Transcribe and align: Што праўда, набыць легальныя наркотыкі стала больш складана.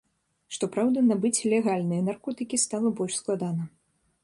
Што 0.55 0.69
праўда, 0.75 1.03
набыць 1.09 1.43
легальныя 1.51 2.07
наркотыкі 2.09 2.61
стала 2.65 2.95
больш 3.03 3.21
складана. 3.21 3.71